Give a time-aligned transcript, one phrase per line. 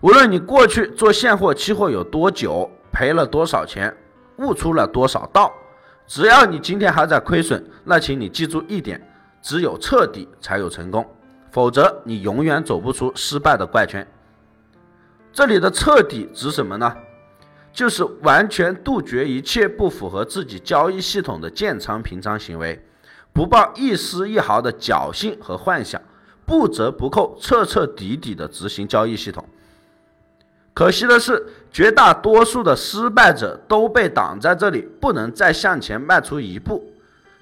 [0.00, 3.92] 无论你过去做现货、期货有多久，赔了多少钱，
[4.36, 5.52] 悟出了多少道，
[6.06, 9.04] 只要你今天还在亏损，那请你记住一点：
[9.42, 11.04] 只有彻底才有成功，
[11.50, 14.06] 否则你永远走不出失败的怪圈。
[15.32, 16.94] 这里的彻底指什么呢？
[17.72, 22.80] 就是完全杜绝一切不符合自己交易系统的建仓平仓行为，
[23.32, 26.00] 不抱一丝一毫的侥幸和幻想，
[26.46, 29.44] 不折不扣、彻彻底底的执行交易系统。
[30.78, 36.88] 可惜的是，绝大多数的失败者都被挡在这里，不能再向前迈出一步。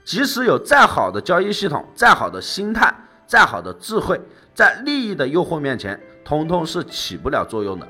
[0.06, 2.90] 即使有再好的交易系统、再好的心态、
[3.26, 4.18] 再好的智慧，
[4.54, 7.86] 在利益的诱惑面前，通通是起不了作用的。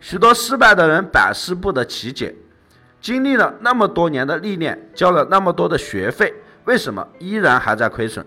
[0.00, 2.34] 许多失败的人百思不得其解，
[3.00, 8.26] 经历了那么多年的历练，交了那么多的学费，为什么依然还在亏损？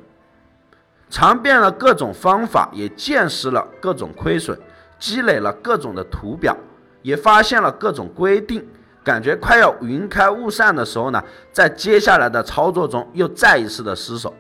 [1.09, 4.58] 尝遍了各种方法，也见识了各种亏损。
[5.00, 6.56] 积累了各种的图表，
[7.02, 8.67] 也发现了各种规定，
[9.04, 14.34] 感觉快要云开雾散的时候呢，在接下来的操作中又再一次的失手，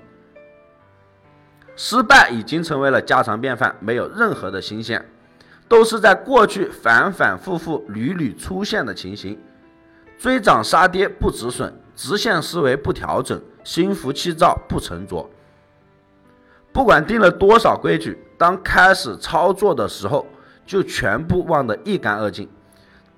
[1.75, 5.07] 失败已经成为了家常便饭，没有任何的新鲜，
[5.67, 9.39] 都是在过去反反复复屡屡出现的情形，
[10.17, 15.29] 追涨杀跌不止损，直线思维不调整，心浮气躁不沉着，
[16.73, 20.25] 不管定了多少规矩，当开始操作的时候。
[20.67, 22.47] 就全部忘得一干二净，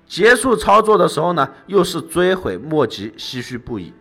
[0.06, 3.92] 结束操作的时候呢，又是追悔莫及，唏嘘不已。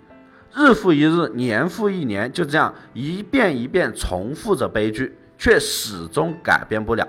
[0.55, 7.07] 日复一日，年复一年，就这样一遍一遍重复着悲剧，却始终改变不了。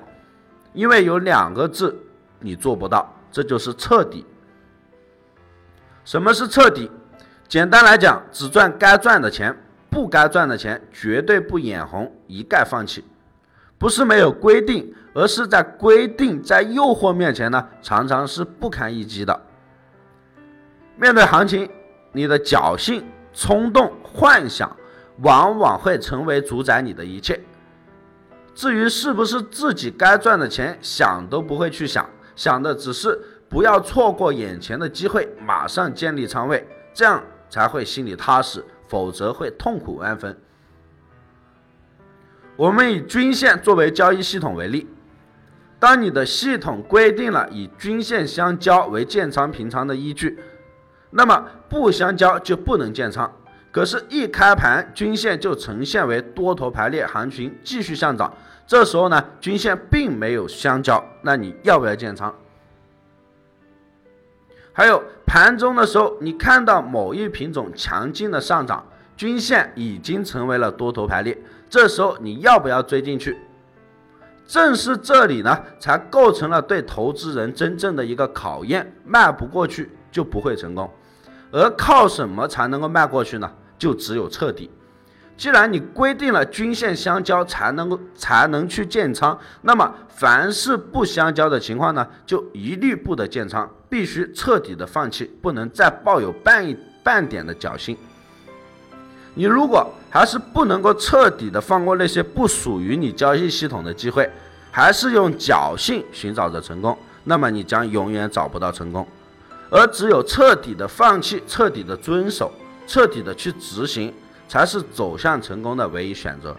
[0.73, 1.97] 因为有两个字
[2.39, 4.25] 你做不到，这就是彻底。
[6.05, 6.91] 什么是彻底？
[7.49, 9.55] 简单来讲，只赚该赚的钱，
[9.91, 13.05] 不该赚的钱绝对不眼红，一概放弃。
[13.79, 19.41] 不是没有规定，而是在规定在诱惑面前呢，常常是不堪一击的。
[20.97, 21.69] 面对行情，
[22.13, 24.77] 你的侥幸、冲动、幻想，
[25.23, 27.41] 往往会成为主宰你的一切。
[28.55, 40.39] 至于是不是自己该赚的钱，想都不会去想，想的只是不要错过眼前的机会，马上建立仓位，这样才会心里踏实，否则会痛苦万分。
[42.57, 44.87] 我们以均线作为交易系统为例，
[45.81, 50.39] 当你的系统规定了以均线相交为建仓平仓的依据，
[51.11, 53.29] 那么不相交就不能建仓。
[53.73, 58.33] 可是，一开盘均线就呈现为多头排列，行情继续上涨，
[58.67, 62.35] 这时候呢，均线并没有相交，那你要不要建仓？
[64.73, 68.87] 还有盘中的时候，你看到某一品种强劲的上涨。
[69.17, 71.37] 均线已经成为了多头排列，
[71.69, 73.37] 这时候你要不要追进去？
[74.51, 78.93] 正是这里呢，才构成了对投资人真正的一个考验。
[79.05, 80.91] 迈不过去就不会成功，
[81.53, 83.49] 而靠什么才能够迈过去呢？
[83.79, 84.69] 就只有彻底。
[85.37, 97.97] 既然你规定了均线相交才能够才能去建仓，那么凡是不相交的情况呢，就一律不得建仓，必须彻底的放弃，不能再抱有半一半点的侥幸。
[99.35, 104.29] 你如果还是不能够彻底的放过那些不属于你交易系统的机会，
[104.71, 109.07] 还是用侥幸寻找着成功，那么你将永远找不到成功。
[109.71, 112.51] 而只有彻底的放弃、彻底的遵守、
[112.89, 114.13] 彻底的去执行，
[114.49, 116.57] 才是走向成功的唯一选择。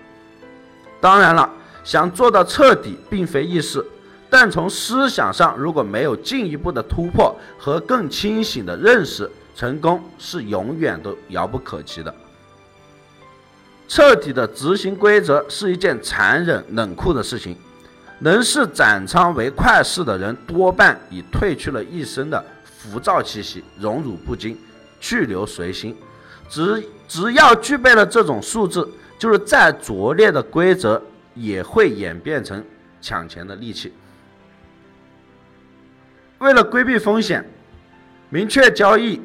[1.01, 1.49] 当然了，
[1.83, 3.85] 想做到彻底并非易事，
[4.29, 12.15] 但从思想上如果没有进一步的突破和更清醒的认识，成功是永远都遥不可及的。
[13.91, 17.57] 彻底的执行规则是一件残忍冷酷的事情，
[18.19, 24.57] 能视斩仓为快事的人，多半已褪去了一身的浮躁气息，荣辱不惊，
[25.01, 25.93] 去留随心。
[26.47, 28.87] 只只要具备了这种素质，
[29.19, 31.01] 就是再拙劣的规则
[31.33, 32.63] 也会演变成
[33.01, 33.91] 抢钱的利器。
[36.37, 37.45] 为了规避风险，
[38.29, 39.19] 明确交易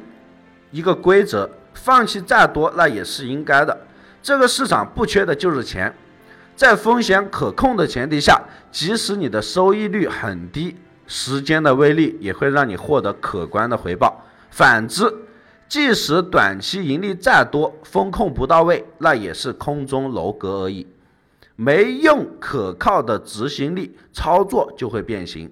[0.71, 3.86] 一个规则，放弃再多那也是应该的。
[4.27, 5.95] 这个市场不缺的就是钱，
[6.53, 8.37] 在风险可控的前提下，
[8.69, 10.75] 即使你的收益率很低，
[11.07, 14.21] 时间的威力也会让你获得可观的回报。
[14.49, 15.09] 反之，
[15.69, 20.85] 即使短期盈利再多，风控不到位，那也是空中楼阁而已。
[21.55, 25.49] 没用可靠的执行力，操作就会变形。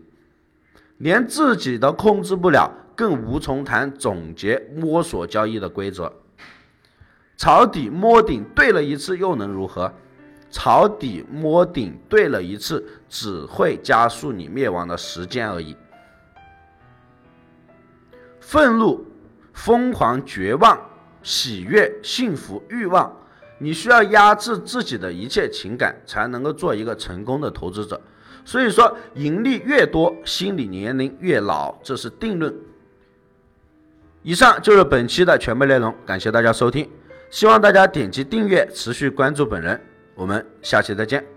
[0.97, 6.11] 连自己都控制不了，更无从谈总结摸索交易的规则。
[7.37, 9.93] 抄底摸顶对了一次又能如何？
[10.49, 15.75] 抄底摸顶对了一次，只会加速你灭亡的时间而已。
[18.39, 19.05] 愤怒、
[19.53, 20.79] 疯狂、绝望、
[21.21, 23.13] 喜悦、幸福、欲望，
[23.57, 27.99] 你需要压制自己的一切情感，才能够做一个成功的投资者。
[28.45, 32.55] 所以说，盈利越多，心理年龄越老，这是定论。
[34.21, 36.89] 以上就是本期的全部内容，感谢大家收听，
[37.35, 39.77] 希望大家点击订阅，持续关注本人。
[40.13, 41.34] 我们下期再见。